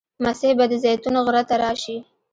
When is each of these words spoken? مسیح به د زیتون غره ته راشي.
مسیح 0.23 0.51
به 0.57 0.65
د 0.71 0.73
زیتون 0.83 1.15
غره 1.25 1.43
ته 1.49 1.55
راشي. 1.63 1.97